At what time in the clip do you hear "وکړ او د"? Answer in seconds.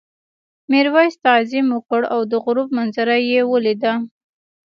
1.71-2.33